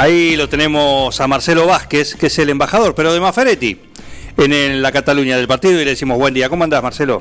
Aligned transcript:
Ahí 0.00 0.34
lo 0.34 0.48
tenemos 0.48 1.20
a 1.20 1.28
Marcelo 1.28 1.66
Vázquez, 1.66 2.14
que 2.14 2.28
es 2.28 2.38
el 2.38 2.48
embajador, 2.48 2.94
pero 2.94 3.12
de 3.12 3.20
Maferetti, 3.20 3.78
en 4.38 4.80
la 4.80 4.92
Cataluña 4.92 5.36
del 5.36 5.46
partido, 5.46 5.78
y 5.78 5.84
le 5.84 5.90
decimos 5.90 6.16
buen 6.16 6.32
día. 6.32 6.48
¿Cómo 6.48 6.64
andás, 6.64 6.82
Marcelo? 6.82 7.20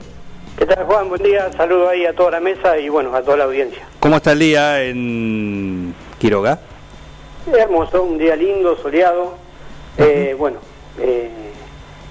¿Qué 0.57 0.65
tal, 0.65 0.85
Juan? 0.85 1.09
Buen 1.09 1.21
día. 1.21 1.52
Saludo 1.57 1.89
ahí 1.89 2.05
a 2.05 2.13
toda 2.15 2.31
la 2.31 2.39
mesa 2.39 2.77
y, 2.77 2.88
bueno, 2.88 3.13
a 3.13 3.21
toda 3.21 3.35
la 3.35 3.43
audiencia. 3.43 3.85
¿Cómo 3.99 4.15
está 4.15 4.31
el 4.31 4.39
día 4.39 4.81
en 4.81 5.93
Quiroga? 6.19 6.57
Hermoso, 7.53 8.02
un 8.02 8.17
día 8.17 8.38
lindo, 8.38 8.77
soleado. 8.81 9.35
Eh, 9.97 10.33
bueno, 10.39 10.59
eh, 11.02 11.30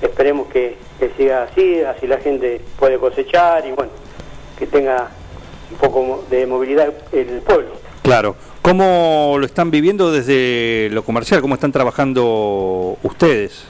esperemos 0.03 0.49
que, 0.49 0.77
que 1.01 1.11
siga 1.17 1.45
así, 1.45 1.81
así 1.81 2.07
la 2.07 2.19
gente 2.19 2.61
puede 2.79 2.99
cosechar 2.99 3.67
y, 3.67 3.71
bueno, 3.71 3.93
que 4.59 4.67
tenga 4.67 5.09
un 5.71 5.79
poco 5.79 6.27
de 6.29 6.47
movilidad 6.47 6.93
el 7.13 7.41
pueblo. 7.41 7.88
Claro. 8.03 8.37
¿Cómo 8.63 9.37
lo 9.39 9.47
están 9.47 9.71
viviendo 9.71 10.13
desde 10.13 10.89
lo 10.91 11.03
comercial? 11.03 11.41
¿Cómo 11.41 11.55
están 11.55 11.73
trabajando 11.73 12.99
ustedes? 13.03 13.65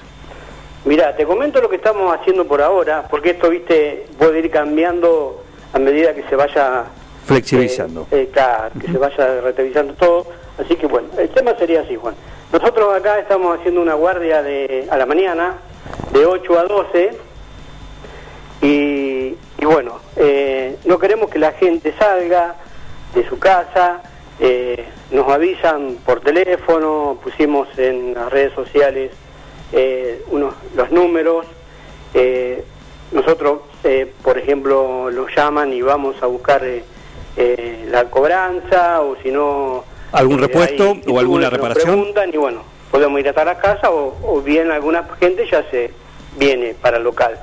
Mira, 0.85 1.15
te 1.17 1.25
comento 1.25 1.61
lo 1.61 1.69
que 1.69 1.77
estamos 1.77 2.17
haciendo 2.17 2.47
por 2.47 2.63
ahora, 2.63 3.07
porque 3.09 3.31
esto, 3.31 3.51
viste, 3.51 4.07
puede 4.19 4.41
ir 4.41 4.51
cambiando 4.51 5.45
a 5.73 5.79
medida 5.79 6.15
que 6.15 6.23
se 6.25 6.35
vaya 6.35 6.85
Flexibilizando. 7.27 8.07
Eh, 8.11 8.23
eh, 8.23 8.29
claro, 8.33 8.71
que 8.81 8.87
se 8.87 8.97
vaya 8.97 9.41
revisando 9.43 9.93
todo. 9.95 10.27
Así 10.59 10.77
que 10.77 10.87
bueno, 10.87 11.09
el 11.19 11.29
tema 11.29 11.55
sería 11.59 11.83
así, 11.83 11.95
Juan. 11.95 12.15
Nosotros 12.53 12.95
acá 12.95 13.19
estamos 13.19 13.59
haciendo 13.59 13.83
una 13.83 13.95
guardia 13.95 14.43
de 14.43 14.89
a 14.91 14.97
la 14.97 15.05
mañana, 15.05 15.59
de 16.13 16.25
8 16.25 16.59
a 16.59 16.65
12, 16.65 17.11
y, 18.63 18.67
y 19.59 19.65
bueno, 19.65 20.01
eh, 20.17 20.77
no 20.87 20.99
queremos 20.99 21.29
que 21.29 21.39
la 21.39 21.53
gente 21.53 21.95
salga 21.99 22.55
de 23.15 23.29
su 23.29 23.39
casa, 23.39 24.03
eh, 24.41 24.85
nos 25.11 25.29
avisan 25.29 25.97
por 26.05 26.21
teléfono, 26.21 27.19
pusimos 27.23 27.69
en 27.79 28.15
las 28.15 28.31
redes 28.31 28.53
sociales 28.55 29.11
eh, 29.73 30.23
unos, 30.31 30.55
los 30.75 30.91
números, 30.91 31.47
eh, 32.15 32.65
nosotros, 33.13 33.61
eh, 33.85 34.13
por 34.23 34.39
ejemplo, 34.39 35.11
los 35.11 35.35
llaman 35.35 35.73
y 35.73 35.83
vamos 35.83 36.23
a 36.23 36.27
buscar 36.27 36.63
eh, 36.65 37.87
la 37.91 38.05
cobranza 38.11 39.01
o 39.03 39.17
si 39.23 39.31
no... 39.31 39.85
¿Algún 40.13 40.39
repuesto 40.39 40.97
o 41.07 41.19
alguna 41.19 41.47
que 41.47 41.51
nos 41.51 41.53
reparación? 41.53 41.95
preguntan 41.97 42.31
y 42.33 42.37
bueno, 42.37 42.63
podemos 42.91 43.21
ir 43.21 43.29
hasta 43.29 43.45
la 43.45 43.59
casa 43.59 43.91
o, 43.91 44.17
o 44.25 44.41
bien 44.41 44.71
alguna 44.71 45.07
gente 45.21 45.47
ya 45.51 45.63
se 45.71 45.91
viene 46.37 46.75
para 46.81 46.99
el 46.99 47.03
local. 47.03 47.39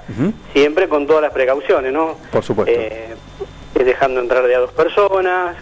Siempre 0.54 0.88
con 0.88 1.06
todas 1.06 1.22
las 1.24 1.34
precauciones, 1.34 1.92
¿no? 1.92 2.16
Por 2.32 2.44
supuesto. 2.44 2.80
Dejando 3.74 4.22
entrar 4.22 4.48
de 4.48 4.56
a 4.56 4.60
dos 4.60 4.72
personas, 4.72 5.58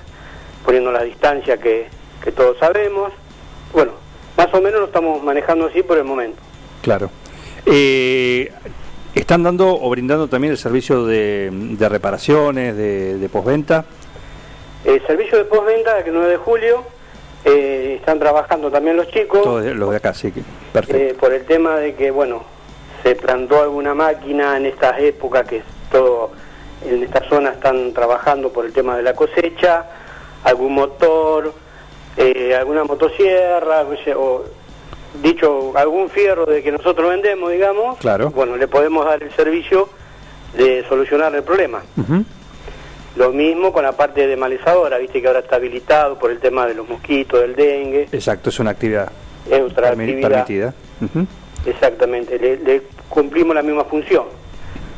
poniendo 0.65 0.91
la 0.91 1.03
distancia 1.03 1.57
que, 1.57 1.87
que 2.23 2.31
todos 2.31 2.57
sabemos. 2.57 3.11
Bueno, 3.73 3.91
más 4.37 4.53
o 4.53 4.61
menos 4.61 4.79
lo 4.79 4.85
estamos 4.87 5.21
manejando 5.23 5.67
así 5.67 5.83
por 5.83 5.97
el 5.97 6.03
momento. 6.03 6.41
Claro. 6.81 7.09
Eh, 7.65 8.51
¿Están 9.15 9.43
dando 9.43 9.79
o 9.79 9.89
brindando 9.89 10.27
también 10.27 10.51
el 10.51 10.57
servicio 10.57 11.05
de, 11.05 11.49
de 11.51 11.89
reparaciones, 11.89 12.75
de, 12.75 13.17
de 13.19 13.29
postventa? 13.29 13.85
El 14.83 15.05
servicio 15.05 15.37
de 15.37 15.45
postventa, 15.45 15.99
el 15.99 16.13
9 16.13 16.29
de 16.29 16.37
julio, 16.37 16.83
eh, 17.45 17.97
están 17.99 18.19
trabajando 18.19 18.71
también 18.71 18.97
los 18.97 19.07
chicos. 19.09 19.43
Todos 19.43 19.63
los 19.65 19.91
de 19.91 19.97
acá, 19.97 20.13
sí. 20.13 20.33
Perfecto. 20.73 20.97
Eh, 20.97 21.15
por 21.19 21.31
el 21.31 21.45
tema 21.45 21.77
de 21.77 21.93
que, 21.93 22.09
bueno, 22.09 22.43
se 23.03 23.15
plantó 23.15 23.61
alguna 23.61 23.93
máquina 23.93 24.57
en 24.57 24.65
estas 24.65 24.99
épocas 24.99 25.47
que 25.47 25.61
todo 25.91 26.31
en 26.85 27.03
esta 27.03 27.27
zona 27.29 27.51
están 27.51 27.93
trabajando 27.93 28.51
por 28.51 28.65
el 28.65 28.73
tema 28.73 28.97
de 28.97 29.03
la 29.03 29.13
cosecha, 29.13 29.85
algún 30.43 30.73
motor, 30.73 31.53
eh, 32.17 32.55
alguna 32.55 32.83
motosierra, 32.83 33.85
o 34.15 34.43
dicho, 35.21 35.71
algún 35.75 36.09
fierro 36.09 36.45
de 36.45 36.61
que 36.63 36.71
nosotros 36.71 37.09
vendemos, 37.09 37.51
digamos, 37.51 37.97
Claro. 37.99 38.31
bueno, 38.31 38.55
le 38.57 38.67
podemos 38.67 39.05
dar 39.05 39.21
el 39.23 39.31
servicio 39.33 39.89
de 40.55 40.83
solucionar 40.87 41.33
el 41.35 41.43
problema. 41.43 41.81
Lo 43.15 43.29
mismo 43.31 43.71
con 43.71 43.83
la 43.83 43.91
parte 43.91 44.25
de 44.25 44.35
malizadora, 44.35 44.97
viste 44.97 45.21
que 45.21 45.27
ahora 45.27 45.39
está 45.39 45.57
habilitado 45.57 46.17
por 46.17 46.31
el 46.31 46.39
tema 46.39 46.65
de 46.65 46.73
los 46.73 46.89
mosquitos, 46.89 47.39
del 47.41 47.55
dengue, 47.55 48.07
Exacto, 48.11 48.49
es 48.49 48.59
una 48.59 48.71
actividad 48.71 49.11
es 49.49 49.61
otra 49.61 49.89
actividad. 49.89 50.29
permitida. 50.29 50.73
Exactamente, 51.65 52.39
le, 52.39 52.57
le 52.57 52.81
cumplimos 53.09 53.53
la 53.55 53.61
misma 53.61 53.83
función, 53.85 54.25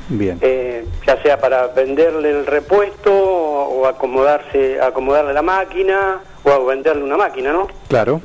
Bien. 0.07 0.37
eh, 0.41 0.85
ya 1.07 1.21
sea 1.23 1.39
para 1.39 1.67
venderle 1.67 2.29
el 2.29 2.45
repuesto 2.45 3.11
o, 3.11 3.87
acomodarse, 3.87 4.79
acomodarle 4.79 5.33
la 5.33 5.41
máquina 5.41 6.19
o 6.43 6.65
venderle 6.65 7.03
una 7.03 7.17
máquina, 7.17 7.51
¿no? 7.51 7.67
Claro, 7.87 8.21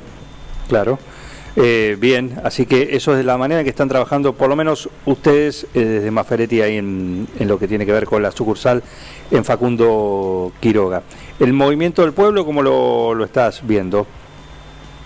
claro. 0.69 0.99
Eh, 1.55 1.97
bien, 1.99 2.39
así 2.45 2.65
que 2.65 2.95
eso 2.95 3.17
es 3.17 3.25
la 3.25 3.37
manera 3.37 3.59
en 3.59 3.65
que 3.65 3.71
están 3.71 3.89
trabajando, 3.89 4.33
por 4.33 4.47
lo 4.47 4.55
menos 4.55 4.89
ustedes 5.05 5.65
eh, 5.73 5.79
desde 5.83 6.11
Maferetti 6.11 6.61
ahí 6.61 6.77
en, 6.77 7.27
en 7.39 7.47
lo 7.47 7.59
que 7.59 7.67
tiene 7.67 7.85
que 7.85 7.91
ver 7.91 8.05
con 8.05 8.21
la 8.21 8.31
sucursal 8.31 8.81
en 9.31 9.43
Facundo 9.43 10.53
Quiroga. 10.61 11.01
El 11.39 11.51
movimiento 11.51 12.03
del 12.03 12.13
pueblo, 12.13 12.45
¿cómo 12.45 12.61
lo, 12.61 13.13
lo 13.13 13.25
estás 13.25 13.67
viendo? 13.67 14.05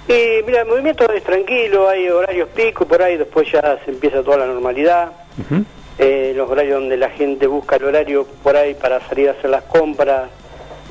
Y 0.07 0.43
mira, 0.45 0.61
el 0.61 0.67
movimiento 0.67 1.11
es 1.11 1.23
tranquilo, 1.23 1.89
hay 1.89 2.09
horarios 2.09 2.49
pico 2.49 2.85
por 2.85 3.01
ahí, 3.01 3.17
después 3.17 3.51
ya 3.51 3.79
se 3.83 3.89
empieza 3.91 4.21
toda 4.21 4.37
la 4.37 4.45
normalidad. 4.45 5.13
Ujú. 5.39 5.63
Eh, 5.97 6.33
los 6.35 6.49
horarios 6.49 6.79
donde 6.79 6.97
la 6.97 7.09
gente 7.09 7.47
busca 7.47 7.77
el 7.77 7.85
horario 7.85 8.25
por 8.43 8.55
ahí 8.57 8.73
para 8.73 8.99
salir 9.07 9.29
a 9.29 9.31
hacer 9.33 9.49
las 9.49 9.63
compras 9.63 10.29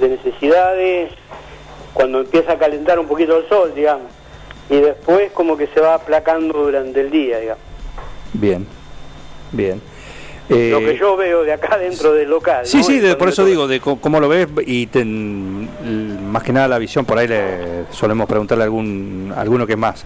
de 0.00 0.08
necesidades, 0.08 1.10
cuando 1.92 2.20
empieza 2.20 2.52
a 2.52 2.58
calentar 2.58 2.98
un 2.98 3.06
poquito 3.06 3.36
el 3.38 3.48
sol, 3.48 3.72
digamos, 3.74 4.06
y 4.70 4.76
después 4.80 5.30
como 5.32 5.56
que 5.56 5.66
se 5.68 5.80
va 5.80 5.94
aplacando 5.94 6.58
durante 6.64 7.00
el 7.02 7.10
día, 7.10 7.38
digamos. 7.38 7.62
Bien, 8.32 8.66
bien. 9.52 9.80
Lo 10.48 10.56
Eh, 10.56 10.84
que 10.84 10.96
yo 10.98 11.16
veo 11.16 11.42
de 11.42 11.52
acá 11.54 11.78
dentro 11.78 12.12
del 12.12 12.28
local. 12.28 12.66
Sí, 12.66 12.78
¿no? 12.78 12.82
sí, 12.84 12.98
de- 13.00 13.16
por 13.16 13.28
eso 13.28 13.42
todo- 13.42 13.46
digo, 13.46 13.66
de 13.66 13.80
cómo 13.80 14.20
lo 14.20 14.28
ves 14.28 14.46
y 14.66 14.86
ten- 14.88 15.68
más 16.30 16.42
que 16.42 16.52
nada 16.52 16.68
la 16.68 16.78
visión, 16.78 17.04
por 17.06 17.16
ahí 17.18 17.26
le 17.28 17.84
solemos 17.90 18.26
preguntarle 18.26 18.64
a 18.64 18.66
algún, 18.66 19.32
a 19.34 19.40
alguno 19.40 19.66
que 19.66 19.72
es 19.74 19.78
más 19.78 20.04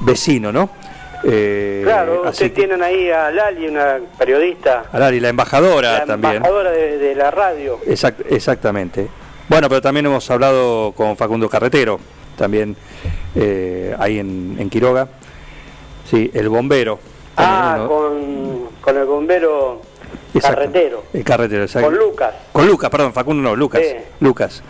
vecino, 0.00 0.52
¿no? 0.52 0.68
Eh, 1.24 1.80
Claro, 1.84 2.22
ustedes 2.28 2.54
tienen 2.54 2.82
ahí 2.82 3.10
a 3.10 3.30
Lali, 3.30 3.68
una 3.68 3.98
periodista, 4.18 4.84
a 4.92 4.98
Lali, 4.98 5.20
la 5.20 5.28
embajadora 5.28 5.98
la 6.00 6.04
también. 6.06 6.34
embajadora 6.36 6.70
de, 6.70 6.98
de 6.98 7.14
la 7.14 7.30
radio. 7.30 7.78
Exact- 7.86 8.24
exactamente. 8.30 9.08
Bueno, 9.48 9.68
pero 9.68 9.80
también 9.82 10.06
hemos 10.06 10.28
hablado 10.30 10.92
con 10.96 11.16
Facundo 11.16 11.48
Carretero, 11.48 12.00
también 12.36 12.74
eh, 13.34 13.94
ahí 13.98 14.18
en, 14.18 14.56
en 14.58 14.70
Quiroga. 14.70 15.08
Sí, 16.10 16.30
el 16.34 16.48
bombero. 16.48 16.98
Ah, 17.36 17.76
También 17.78 17.98
uno- 17.98 18.68
con, 18.68 18.68
con 18.80 18.96
el 18.98 19.04
bombero 19.06 19.80
Exacto. 20.34 20.56
carretero, 20.56 21.04
El 21.12 21.24
carretero, 21.24 21.62
exacto. 21.62 21.88
con 21.88 21.98
Lucas, 21.98 22.34
Con 22.52 22.66
Lucas, 22.66 22.90
perdón, 22.90 23.12
Facundo 23.12 23.42
no, 23.42 23.56
Lucas. 23.56 23.82
Sí. 23.82 23.96
Lucas. 24.20 24.62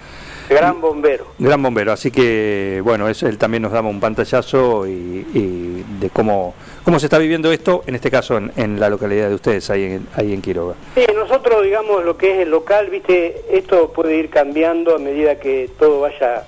gran 0.48 0.80
bombero. 0.80 1.26
Gran 1.38 1.62
bombero, 1.62 1.92
así 1.92 2.10
que 2.10 2.80
bueno, 2.84 3.08
eso, 3.08 3.26
él 3.28 3.38
también 3.38 3.62
nos 3.62 3.72
daba 3.72 3.88
un 3.88 4.00
pantallazo 4.00 4.86
y, 4.86 4.90
y 5.32 5.84
de 6.00 6.10
cómo, 6.10 6.54
cómo 6.84 6.98
se 6.98 7.06
está 7.06 7.18
viviendo 7.18 7.50
esto, 7.52 7.84
en 7.86 7.94
este 7.94 8.10
caso 8.10 8.36
en, 8.36 8.52
en 8.56 8.78
la 8.80 8.90
localidad 8.90 9.28
de 9.28 9.34
ustedes, 9.34 9.70
ahí 9.70 9.84
en, 9.84 10.08
ahí 10.14 10.32
en 10.32 10.42
Quiroga. 10.42 10.74
Sí, 10.94 11.06
nosotros, 11.14 11.62
digamos, 11.62 12.04
lo 12.04 12.16
que 12.18 12.32
es 12.34 12.38
el 12.40 12.50
local, 12.50 12.88
viste, 12.90 13.44
esto 13.50 13.92
puede 13.92 14.16
ir 14.16 14.28
cambiando 14.30 14.94
a 14.94 14.98
medida 14.98 15.38
que 15.38 15.70
todo 15.78 16.00
vaya 16.00 16.44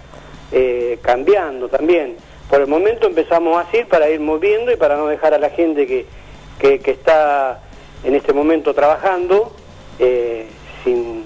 eh, 0.52 0.98
cambiando 1.02 1.68
también. 1.68 2.16
Por 2.50 2.60
el 2.60 2.66
momento 2.66 3.06
empezamos 3.06 3.64
así 3.64 3.84
para 3.88 4.10
ir 4.10 4.20
moviendo 4.20 4.70
y 4.70 4.76
para 4.76 4.96
no 4.96 5.06
dejar 5.06 5.32
a 5.34 5.38
la 5.38 5.48
gente 5.50 5.86
que, 5.86 6.04
que, 6.58 6.78
que 6.80 6.90
está 6.90 7.62
en 8.04 8.14
este 8.14 8.32
momento 8.32 8.74
trabajando 8.74 9.52
eh, 9.98 10.46
sin, 10.82 11.24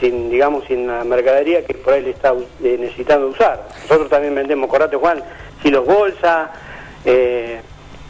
sin, 0.00 0.30
digamos, 0.30 0.64
sin 0.66 0.86
la 0.86 1.04
mercadería 1.04 1.64
que 1.64 1.74
por 1.74 1.92
ahí 1.92 2.02
le 2.02 2.10
está 2.10 2.32
eh, 2.62 2.76
necesitando 2.78 3.28
usar. 3.28 3.68
Nosotros 3.82 4.08
también 4.08 4.34
vendemos, 4.34 4.68
corate 4.68 4.96
Juan, 4.96 5.22
silos 5.62 5.84
bolsa, 5.84 6.50
eh, 7.04 7.60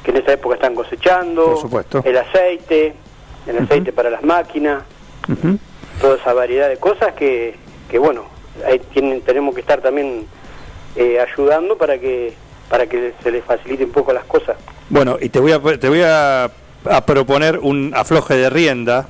que 0.03 0.11
en 0.11 0.17
esta 0.19 0.33
época 0.33 0.55
están 0.57 0.75
cosechando, 0.75 1.45
Por 1.47 1.61
supuesto. 1.61 2.03
el 2.05 2.17
aceite, 2.17 2.95
el 3.47 3.59
aceite 3.59 3.93
para 3.93 4.11
las 4.11 4.23
máquinas, 4.23 4.85
toda 6.01 6.17
esa 6.17 6.33
variedad 6.35 6.69
de 6.69 6.77
cosas 6.77 7.15
que, 7.15 7.55
que 7.91 7.99
bueno, 7.99 8.27
ahí 8.67 8.79
tienen, 8.93 9.23
tenemos 9.23 9.55
que 9.55 9.63
estar 9.63 9.81
también 9.81 10.27
ayudando 11.21 11.77
para 11.77 11.99
que 11.99 12.35
para 12.69 12.87
que 12.87 13.13
se 13.23 13.31
les 13.31 13.45
facilite 13.45 13.85
un 13.85 13.93
poco 13.93 14.13
las 14.13 14.25
cosas. 14.25 14.57
Bueno, 14.89 15.17
y 15.21 15.29
te 15.29 15.39
voy 15.39 15.53
a, 15.53 15.61
te 15.61 15.89
voy 15.89 16.03
a, 16.03 16.51
a 16.85 17.05
proponer 17.05 17.59
un 17.59 17.93
afloje 17.95 18.35
de 18.35 18.51
rienda, 18.51 19.07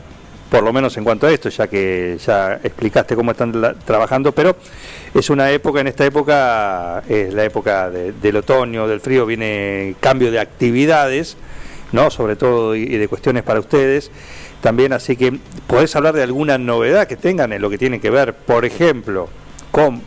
por 0.51 0.63
lo 0.63 0.73
menos 0.73 0.97
en 0.97 1.05
cuanto 1.05 1.27
a 1.27 1.33
esto, 1.33 1.49
ya 1.49 1.67
que 1.67 2.19
ya 2.25 2.61
explicaste 2.63 3.17
cómo 3.17 3.33
están 3.33 3.53
trabajando, 3.85 4.33
pero 4.33 4.57
es 5.13 5.31
una 5.31 5.51
época, 5.51 5.81
en 5.81 5.89
esta 5.89 6.05
época, 6.05 7.03
es 7.09 7.33
la 7.35 7.45
época 7.45 7.91
de- 7.91 8.13
del 8.13 8.37
otoño, 8.37 8.87
del 8.87 9.01
frío, 9.01 9.27
viene 9.27 9.97
cambio 10.01 10.31
de 10.31 10.39
actividades, 10.39 11.37
¿no? 11.93 12.11
Sobre 12.11 12.37
todo 12.37 12.77
y, 12.77 12.87
de 12.87 13.09
cuestiones 13.09 13.43
para 13.43 13.61
ustedes 13.61 14.11
también, 14.61 14.93
así 14.93 15.17
que 15.17 15.39
podés 15.67 15.95
hablar 15.97 16.15
de 16.15 16.23
alguna 16.23 16.57
novedad 16.59 17.07
que 17.07 17.17
tengan 17.17 17.53
en 17.53 17.61
lo 17.61 17.69
que 17.71 17.79
tiene 17.79 18.01
que 18.01 18.11
ver, 18.11 18.35
por 18.35 18.65
ejemplo, 18.65 19.29
con 19.71 20.03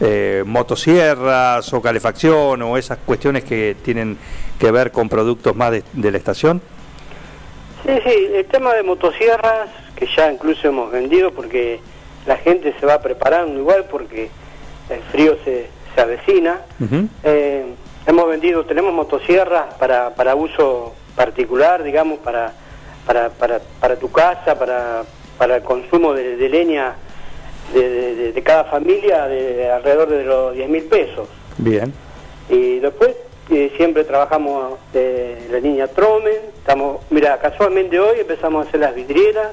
eh, 0.00 0.44
motosierras 0.46 1.72
o 1.72 1.82
calefacción 1.82 2.62
o 2.62 2.76
esas 2.76 2.98
cuestiones 3.04 3.42
que 3.42 3.76
tienen 3.84 4.16
que 4.60 4.70
ver 4.70 4.92
con 4.92 5.08
productos 5.08 5.56
más 5.56 5.72
de 5.72 6.10
la 6.12 6.16
estación. 6.18 6.62
Sí, 7.88 7.94
sí, 8.04 8.30
el 8.34 8.44
tema 8.44 8.74
de 8.74 8.82
motosierras, 8.82 9.70
que 9.96 10.06
ya 10.14 10.30
incluso 10.30 10.68
hemos 10.68 10.92
vendido 10.92 11.30
porque 11.32 11.80
la 12.26 12.36
gente 12.36 12.74
se 12.78 12.84
va 12.84 13.00
preparando 13.00 13.58
igual 13.58 13.86
porque 13.90 14.28
el 14.90 15.00
frío 15.10 15.36
se, 15.42 15.68
se 15.94 16.00
avecina. 16.02 16.60
Eh, 17.24 17.64
hemos 18.06 18.28
vendido, 18.28 18.66
tenemos 18.66 18.92
motosierras 18.92 19.72
para, 19.78 20.10
para 20.14 20.34
uso 20.34 20.94
particular, 21.16 21.82
digamos, 21.82 22.18
para, 22.18 22.52
para, 23.06 23.30
para, 23.30 23.58
para 23.80 23.96
tu 23.96 24.12
casa, 24.12 24.58
para, 24.58 25.04
para 25.38 25.56
el 25.56 25.62
consumo 25.62 26.12
de, 26.12 26.36
de 26.36 26.48
leña 26.50 26.94
de, 27.72 27.88
de- 27.88 28.14
de- 28.16 28.32
de 28.32 28.42
cada 28.42 28.64
familia 28.64 29.26
de 29.28 29.70
alrededor 29.70 30.10
de 30.10 30.24
los 30.24 30.52
10 30.54 30.68
mil 30.68 30.84
pesos. 30.84 31.26
Bien. 31.56 31.92
Y 32.50 32.80
después 32.80 33.14
eh, 33.50 33.72
siempre 33.76 34.04
trabajamos 34.04 34.78
de 34.92 35.46
la 35.50 35.58
línea 35.60 35.88
Tromen. 35.88 36.34
Estamos, 36.58 37.02
mira, 37.10 37.38
casualmente 37.38 37.98
hoy 37.98 38.20
empezamos 38.20 38.64
a 38.64 38.68
hacer 38.68 38.80
las 38.80 38.94
vidrieras 38.94 39.52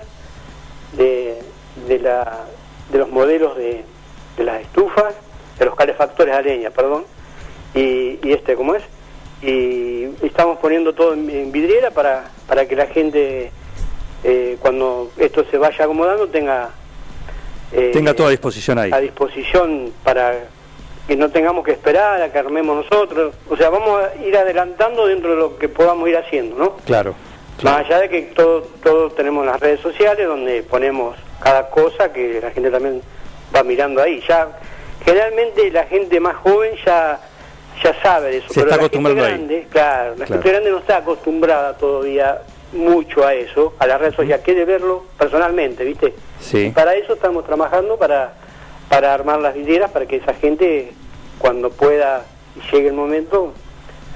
de, 0.98 1.40
de, 1.88 2.00
la, 2.00 2.46
de 2.92 2.98
los 3.00 3.10
modelos 3.10 3.56
de, 3.58 3.84
de 4.38 4.44
las 4.44 4.62
estufas, 4.62 5.14
de 5.60 5.66
los 5.66 5.76
calefactores 5.76 6.34
a 6.36 6.42
leña, 6.42 6.70
perdón. 6.70 7.04
Y, 7.74 8.20
y 8.24 8.32
este, 8.34 8.56
¿cómo 8.56 8.76
es? 8.76 8.84
Y 9.42 10.06
estamos 10.26 10.58
poniendo 10.60 10.94
todo 10.94 11.14
en, 11.14 11.30
en 11.30 11.52
vidriera 11.52 11.92
para, 11.92 12.32
para 12.48 12.66
que 12.68 12.76
la 12.76 12.88
gente, 12.88 13.52
eh, 14.24 14.58
cuando 14.60 15.12
esto 15.18 15.46
se 15.52 15.58
vaya 15.58 15.84
acomodando, 15.86 16.28
tenga... 16.28 16.70
eh, 17.72 17.92
Tenga 17.94 18.14
todo 18.14 18.28
a 18.28 18.32
disposición 18.32 18.80
ahí. 18.80 18.92
a 18.94 19.00
disposición 19.00 19.92
para 20.04 20.48
que 21.08 21.16
no 21.16 21.30
tengamos 21.30 21.64
que 21.64 21.72
esperar 21.72 22.22
a 22.22 22.32
que 22.32 22.38
armemos 22.40 22.78
nosotros. 22.90 23.36
O 23.50 23.56
sea, 23.56 23.70
vamos 23.70 24.02
a 24.04 24.16
ir 24.26 24.36
adelantando 24.36 25.06
dentro 25.08 25.32
de 25.32 25.36
lo 25.38 25.58
que 25.58 25.70
podamos 25.70 26.10
ir 26.10 26.18
haciendo, 26.18 26.58
¿no? 26.58 26.74
Claro. 26.86 27.14
Más 27.64 27.86
allá 27.86 28.00
de 28.02 28.10
que 28.10 28.22
todos 28.24 28.66
todo 28.84 29.10
tenemos 29.12 29.46
las 29.46 29.60
redes 29.60 29.80
sociales 29.80 30.28
donde 30.28 30.62
ponemos 30.64 31.16
cada 31.42 31.70
cosa 31.70 32.12
que 32.12 32.40
la 32.42 32.52
gente 32.52 32.70
también 32.72 33.02
va 33.56 33.64
mirando 33.64 34.02
ahí. 34.02 34.22
Ya 34.28 34.50
generalmente 35.06 35.72
la 35.72 35.86
gente 35.86 36.20
más 36.20 36.36
joven 36.38 36.74
ya 36.86 37.20
ya 37.84 38.02
sabe 38.02 38.32
de 38.32 38.38
eso. 38.38 38.48
Se 38.54 38.62
está 38.62 38.78
la 38.78 38.82
gente 38.82 38.86
acostumbrando 38.86 39.24
ahí. 39.24 39.32
grande, 39.34 39.68
claro, 39.70 40.10
la 40.18 40.26
Claro. 40.26 40.34
gente 40.42 40.50
grande 40.50 40.72
no 40.72 40.78
está 40.80 40.98
acostumbrada 40.98 41.78
todavía 41.78 42.42
mucho 42.74 43.26
a 43.26 43.34
eso, 43.34 43.74
a 43.80 43.86
las 43.88 44.00
redes 44.02 44.16
sociales, 44.16 44.44
quiere 44.44 44.66
verlo 44.66 45.04
personalmente, 45.18 45.84
¿viste? 45.84 46.14
Sí. 46.42 46.68
Y 46.68 46.70
para 46.72 46.96
eso 46.96 47.14
estamos 47.14 47.46
trabajando 47.46 47.96
para, 47.98 48.34
para 48.90 49.14
armar 49.14 49.40
las 49.40 49.56
vidrieras, 49.56 49.92
para 49.92 50.06
que 50.06 50.18
esa 50.18 50.34
gente, 50.34 50.94
cuando 51.40 51.70
pueda 51.70 52.26
y 52.56 52.72
llegue 52.72 52.90
el 52.90 52.94
momento, 52.94 53.54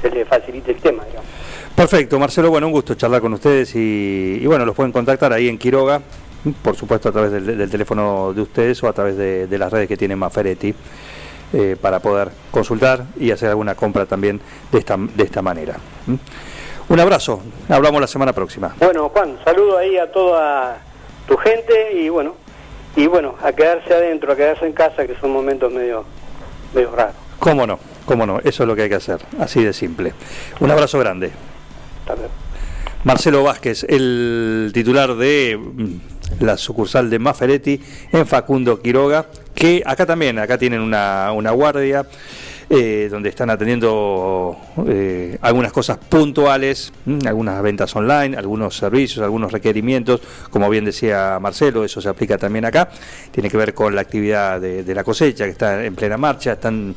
se 0.01 0.09
le 0.09 0.25
facilite 0.25 0.71
el 0.71 0.77
tema, 0.77 1.03
digamos. 1.05 1.29
Perfecto, 1.75 2.19
Marcelo, 2.19 2.49
bueno, 2.49 2.67
un 2.67 2.73
gusto 2.73 2.95
charlar 2.95 3.21
con 3.21 3.33
ustedes 3.33 3.75
y, 3.75 4.39
y 4.41 4.45
bueno, 4.45 4.65
los 4.65 4.75
pueden 4.75 4.91
contactar 4.91 5.31
ahí 5.33 5.47
en 5.47 5.57
Quiroga, 5.57 6.01
por 6.61 6.75
supuesto 6.75 7.09
a 7.09 7.11
través 7.11 7.31
del, 7.31 7.57
del 7.57 7.69
teléfono 7.69 8.33
de 8.33 8.41
ustedes 8.41 8.81
o 8.83 8.87
a 8.87 8.93
través 8.93 9.17
de, 9.17 9.47
de 9.47 9.57
las 9.57 9.71
redes 9.71 9.87
que 9.87 9.97
tiene 9.97 10.15
Maferetti, 10.15 10.73
eh, 11.53 11.75
para 11.81 11.99
poder 11.99 12.29
consultar 12.51 13.05
y 13.17 13.31
hacer 13.31 13.49
alguna 13.49 13.75
compra 13.75 14.05
también 14.05 14.39
de 14.71 14.79
esta, 14.79 14.97
de 14.97 15.23
esta 15.23 15.41
manera. 15.41 15.77
¿Mm? 16.05 16.15
Un 16.89 16.99
abrazo, 16.99 17.41
hablamos 17.69 18.01
la 18.01 18.07
semana 18.07 18.33
próxima. 18.33 18.75
Bueno, 18.79 19.09
Juan, 19.09 19.37
saludo 19.43 19.77
ahí 19.77 19.97
a 19.97 20.11
toda 20.11 20.81
tu 21.27 21.37
gente 21.37 21.93
y 21.93 22.09
bueno, 22.09 22.35
y 22.95 23.07
bueno, 23.07 23.35
a 23.41 23.51
quedarse 23.53 23.93
adentro, 23.93 24.31
a 24.31 24.35
quedarse 24.35 24.65
en 24.65 24.73
casa, 24.73 25.05
que 25.05 25.15
son 25.19 25.31
momentos 25.31 25.71
medio, 25.71 26.05
medio 26.73 26.91
raros. 26.91 27.15
¿Cómo 27.39 27.65
no? 27.65 27.79
¿Cómo 28.05 28.25
no? 28.25 28.39
Eso 28.39 28.63
es 28.63 28.67
lo 28.67 28.75
que 28.75 28.83
hay 28.83 28.89
que 28.89 28.95
hacer, 28.95 29.19
así 29.39 29.63
de 29.63 29.73
simple. 29.73 30.13
Un 30.59 30.71
abrazo 30.71 30.99
grande. 30.99 31.31
Luego. 32.07 32.23
Marcelo 33.03 33.43
Vázquez, 33.43 33.85
el 33.87 34.71
titular 34.73 35.15
de 35.15 35.57
mm, 35.57 36.43
la 36.43 36.57
sucursal 36.57 37.09
de 37.09 37.19
Maferetti 37.19 37.81
en 38.11 38.27
Facundo 38.27 38.81
Quiroga, 38.81 39.27
que 39.55 39.81
acá 39.85 40.05
también, 40.05 40.37
acá 40.37 40.57
tienen 40.57 40.81
una, 40.81 41.31
una 41.31 41.51
guardia 41.51 42.05
eh, 42.71 43.07
donde 43.09 43.29
están 43.29 43.49
atendiendo 43.49 44.55
eh, 44.87 45.37
algunas 45.41 45.71
cosas 45.71 45.97
puntuales, 45.97 46.93
algunas 47.25 47.61
ventas 47.63 47.95
online, 47.95 48.37
algunos 48.37 48.77
servicios, 48.77 49.23
algunos 49.23 49.51
requerimientos, 49.51 50.21
como 50.51 50.69
bien 50.69 50.85
decía 50.85 51.39
Marcelo, 51.41 51.83
eso 51.83 51.99
se 51.99 52.09
aplica 52.09 52.37
también 52.37 52.65
acá, 52.65 52.89
tiene 53.31 53.49
que 53.49 53.57
ver 53.57 53.73
con 53.73 53.95
la 53.95 54.01
actividad 54.01 54.61
de, 54.61 54.93
la 54.93 55.03
cosecha 55.03 55.45
que 55.45 55.51
está 55.51 55.83
en 55.83 55.95
plena 55.95 56.17
marcha, 56.17 56.53
están 56.53 56.95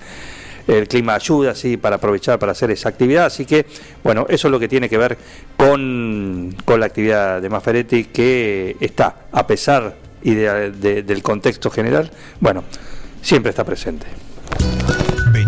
el 0.68 0.86
clima 0.86 1.14
ayuda 1.14 1.54
sí 1.54 1.76
para 1.76 1.96
aprovechar 1.96 2.38
para 2.38 2.52
hacer 2.52 2.70
esa 2.70 2.88
actividad. 2.88 3.26
Así 3.26 3.44
que 3.44 3.66
bueno 4.04 4.26
eso 4.28 4.48
es 4.48 4.52
lo 4.52 4.60
que 4.60 4.68
tiene 4.68 4.88
que 4.88 4.96
ver 4.98 5.16
con, 5.56 6.54
con 6.64 6.78
la 6.80 6.86
actividad 6.86 7.42
de 7.42 7.48
Maferetti 7.48 8.04
que 8.04 8.76
está 8.78 9.16
a 9.32 9.46
pesar 9.46 9.96
y 10.22 10.34
de- 10.34 11.02
del 11.02 11.22
contexto 11.22 11.68
general 11.70 12.10
bueno 12.40 12.62
siempre 13.22 13.50
está 13.50 13.64
presente 13.64 14.06